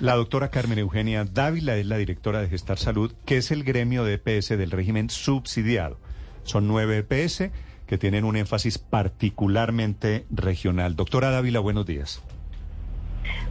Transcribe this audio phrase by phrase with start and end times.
[0.00, 4.04] La doctora Carmen Eugenia Dávila es la directora de Gestar Salud, que es el gremio
[4.04, 5.98] de EPS del régimen subsidiado.
[6.44, 7.50] Son nueve EPS
[7.86, 10.94] que tienen un énfasis particularmente regional.
[10.94, 12.22] Doctora Dávila, buenos días.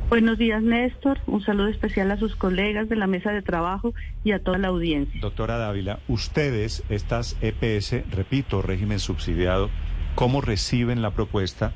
[0.08, 1.20] Buenos días, Néstor.
[1.28, 3.94] Un saludo especial a sus colegas de la mesa de trabajo
[4.24, 5.20] y a toda la audiencia.
[5.22, 9.70] Doctora Dávila, ustedes, estas EPS, repito, régimen subsidiado,
[10.16, 11.74] ¿cómo reciben la propuesta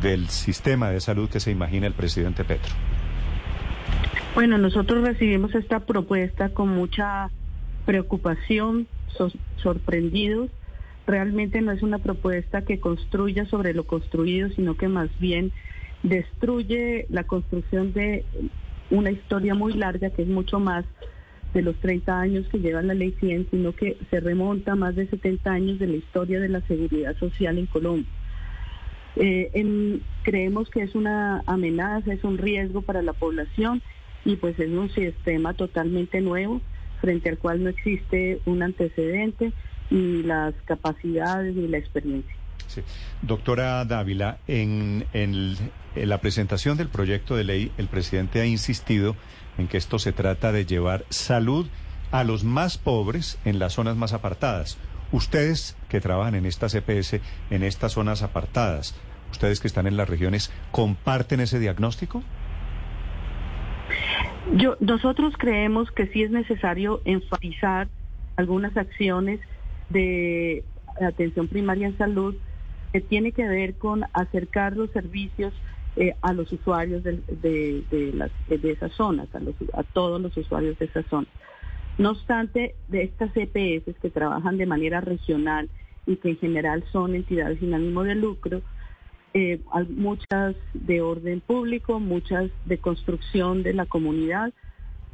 [0.00, 2.72] del sistema de salud que se imagina el presidente Petro?
[4.34, 7.30] Bueno, nosotros recibimos esta propuesta con mucha
[7.84, 8.86] preocupación,
[9.56, 10.48] sorprendidos.
[11.06, 15.52] Realmente no es una propuesta que construya sobre lo construido, sino que más bien
[16.02, 18.24] destruye la construcción de
[18.90, 20.86] una historia muy larga que es mucho más
[21.52, 24.96] de los 30 años que lleva la ley 100, sino que se remonta a más
[24.96, 28.10] de 70 años de la historia de la seguridad social en Colombia.
[29.16, 33.82] Eh, creemos que es una amenaza, es un riesgo para la población
[34.24, 36.60] y pues es un sistema totalmente nuevo
[37.00, 39.52] frente al cual no existe un antecedente
[39.90, 42.34] ni las capacidades ni la experiencia.
[43.20, 45.56] Doctora Dávila, en, en,
[45.94, 49.14] la presentación del proyecto de ley, el presidente ha insistido
[49.58, 51.66] en que esto se trata de llevar salud
[52.10, 54.78] a los más pobres en las zonas más apartadas.
[55.10, 58.94] Ustedes que trabajan en estas EPS, en estas zonas apartadas,
[59.30, 62.22] ustedes que están en las regiones, ¿comparten ese diagnóstico?
[64.50, 67.88] Yo, nosotros creemos que sí es necesario enfatizar
[68.36, 69.40] algunas acciones
[69.88, 70.64] de
[71.00, 72.34] atención primaria en salud
[72.92, 75.54] que tiene que ver con acercar los servicios
[75.96, 81.06] eh, a los usuarios de, de, esas zonas, a, a todos los usuarios de esas
[81.06, 81.28] zonas.
[81.98, 85.68] No obstante, de estas EPS que trabajan de manera regional
[86.06, 88.62] y que en general son entidades sin ánimo de lucro,
[89.34, 89.60] eh,
[89.96, 94.52] muchas de orden público, muchas de construcción de la comunidad,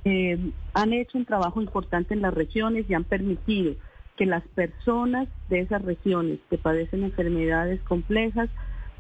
[0.05, 0.39] eh,
[0.75, 3.75] han hecho un trabajo importante en las regiones y han permitido
[4.17, 8.49] que las personas de esas regiones que padecen enfermedades complejas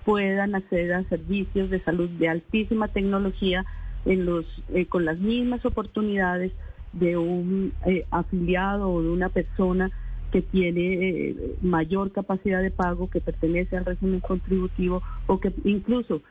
[0.05, 3.65] puedan acceder a servicios de salud de altísima tecnología
[4.07, 6.53] eh, con las mismas oportunidades
[6.93, 7.73] de un
[8.11, 9.91] afiliado o de una persona
[10.33, 16.23] que tiene eh, mayor capacidad de pago, que pertenece al régimen contributivo o que incluso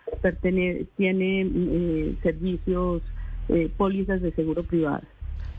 [0.42, 0.86] tiene
[2.24, 3.02] servicios,
[3.78, 5.04] pólizas de seguro privado.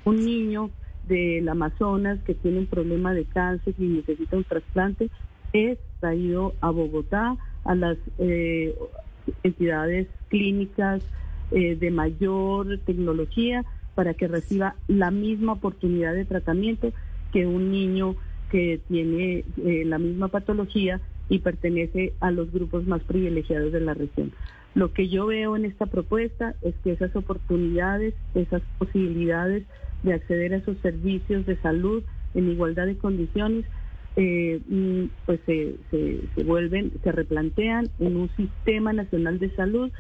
[0.04, 0.71] Un niño
[1.09, 5.10] del Amazonas que tiene un problema de cáncer y necesita un trasplante
[5.53, 8.75] es traído a Bogotá, a las eh,
[9.43, 11.03] entidades clínicas
[11.50, 16.93] eh, de mayor tecnología para que reciba la misma oportunidad de tratamiento
[17.32, 18.16] que un niño
[18.50, 23.94] que tiene eh, la misma patología y pertenece a los grupos más privilegiados de la
[23.94, 24.32] región.
[24.75, 29.64] Lo que yo veo en esta propuesta es que esas oportunidades, esas posibilidades
[30.03, 32.03] de acceder a esos servicios de salud
[32.34, 33.64] en igualdad de condiciones,
[34.16, 39.91] eh, mm, pues se, se, vuelven, se replantean en un sistema nacional de salud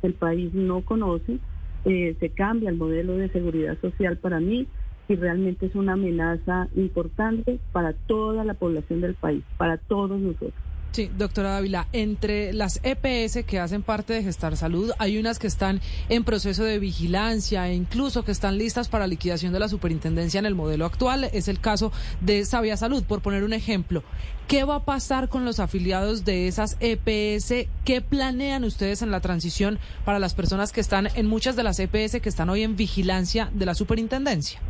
[0.00, 1.38] que el país no conoce,
[1.84, 4.66] eh, se cambia el modelo de seguridad social para mí
[5.10, 10.52] y realmente es una amenaza importante para toda la población del país, para todos nosotros.
[10.92, 15.46] Sí, doctora Dávila, entre las EPS que hacen parte de Gestar Salud, hay unas que
[15.46, 20.40] están en proceso de vigilancia e incluso que están listas para liquidación de la superintendencia
[20.40, 21.30] en el modelo actual.
[21.32, 24.02] Es el caso de Sabia Salud, por poner un ejemplo.
[24.48, 27.68] ¿Qué va a pasar con los afiliados de esas EPS?
[27.84, 31.78] ¿Qué planean ustedes en la transición para las personas que están en muchas de las
[31.78, 34.60] EPS que están hoy en vigilancia de la superintendencia?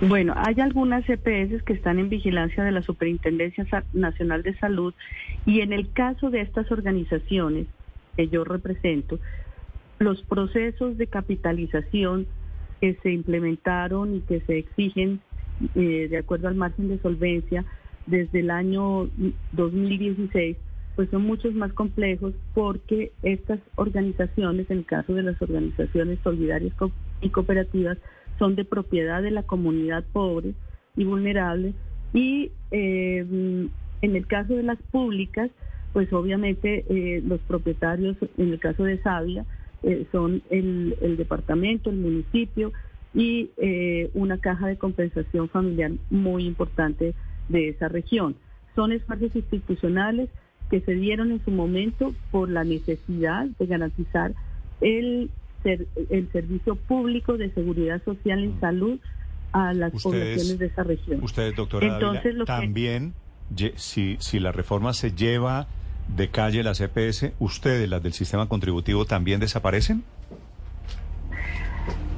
[0.00, 4.94] Bueno, hay algunas EPS que están en vigilancia de la Superintendencia Nacional de Salud
[5.44, 7.66] y en el caso de estas organizaciones
[8.16, 9.18] que yo represento,
[9.98, 12.28] los procesos de capitalización
[12.80, 15.20] que se implementaron y que se exigen
[15.74, 17.64] eh, de acuerdo al margen de solvencia
[18.06, 19.08] desde el año
[19.50, 20.56] 2016,
[20.94, 26.72] pues son muchos más complejos porque estas organizaciones, en el caso de las organizaciones solidarias
[27.20, 27.98] y cooperativas,
[28.38, 30.54] son de propiedad de la comunidad pobre
[30.96, 31.74] y vulnerable
[32.12, 33.24] y eh,
[34.00, 35.50] en el caso de las públicas,
[35.92, 39.44] pues obviamente eh, los propietarios, en el caso de Sabia,
[39.82, 42.72] eh, son el, el, departamento, el municipio
[43.14, 43.50] y
[44.12, 47.14] una caja de compensación familiar muy importante
[47.48, 48.36] de esa región.
[48.76, 50.28] Son espacios institucionales
[50.70, 54.34] que se dieron en su momento por la necesidad de garantizar
[54.82, 55.30] el
[55.64, 58.60] el servicio público de seguridad social en mm.
[58.60, 59.00] salud
[59.52, 61.22] a las poblaciones de esa región.
[61.22, 63.14] Ustedes, doctora, Entonces, también,
[63.76, 65.66] si, si la reforma se lleva
[66.14, 70.04] de calle las EPS, ¿ustedes, las del sistema contributivo, también desaparecen?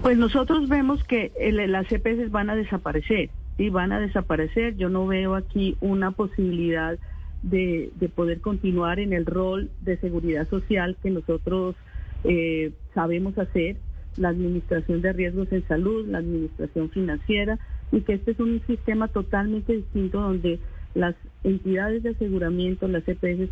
[0.02, 1.32] Pues nosotros vemos que
[1.68, 4.76] las EPS van a desaparecer, y van a desaparecer.
[4.76, 6.98] Yo no veo aquí una posibilidad
[7.42, 11.76] de, poder continuar en el rol de seguridad social que nosotros
[12.24, 13.76] eh, sabemos hacer,
[14.16, 17.58] la administración de riesgos en salud, la administración financiera,
[17.92, 20.58] y que este es un sistema totalmente distinto donde
[20.94, 21.14] las
[21.44, 23.50] entidades de aseguramiento, las EPS,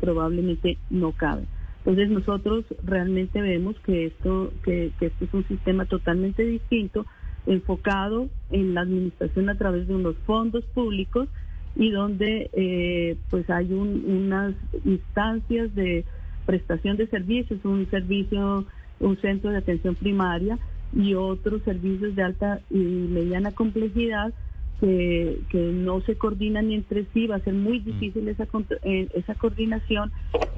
[0.00, 1.46] probablemente no caben.
[1.78, 7.06] Entonces nosotros realmente vemos que esto, que, que esto es un sistema totalmente distinto,
[7.46, 11.28] enfocado en la administración a través de unos fondos públicos
[11.76, 14.54] y donde eh, pues hay unas
[14.84, 16.04] instancias de
[16.46, 18.64] prestación de servicios, un servicio,
[19.00, 20.58] un centro de atención primaria
[20.94, 24.32] y otros servicios de alta y mediana complejidad
[24.80, 27.84] que, que no se coordinan entre sí, va a ser muy mm.
[27.84, 28.46] difícil esa,
[28.82, 30.12] eh, esa coordinación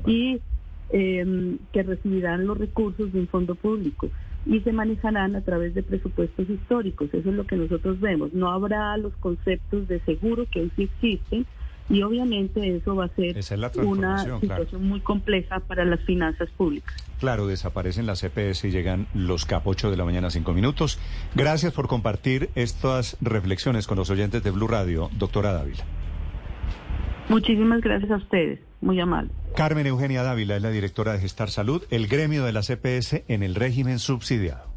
[0.06, 0.40] y
[0.90, 4.08] eh, que recibirán los recursos de un fondo público
[4.46, 7.12] y se manejarán a través de presupuestos históricos.
[7.12, 8.32] Eso es lo que nosotros vemos.
[8.32, 11.46] No habrá los conceptos de seguro que hoy sí existen
[11.88, 13.36] y obviamente eso va a ser
[13.84, 16.94] una situación muy compleja para las finanzas públicas.
[17.20, 20.98] Claro, desaparecen las CPS e y llegan los CAP 8 de la mañana, 5 minutos.
[21.34, 25.84] Gracias por compartir estas reflexiones con los oyentes de Blue Radio, doctora Dávila.
[27.28, 29.30] Muchísimas gracias a ustedes, muy amable.
[29.54, 33.42] Carmen Eugenia Dávila es la directora de Gestar Salud, el gremio de la CPS en
[33.42, 34.67] el régimen subsidiado.